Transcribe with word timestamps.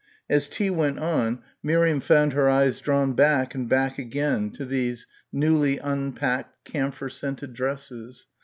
As 0.27 0.47
tea 0.47 0.71
went 0.71 0.97
on 0.97 1.43
Miriam 1.61 1.99
found 1.99 2.33
her 2.33 2.49
eyes 2.49 2.79
drawn 2.81 3.13
back 3.13 3.53
and 3.53 3.69
back 3.69 3.99
again 3.99 4.49
to 4.53 4.65
these 4.65 5.05
newly 5.31 5.77
unpacked 5.77 6.65
camphor 6.65 7.07
scented 7.07 7.53
dresses 7.53 8.25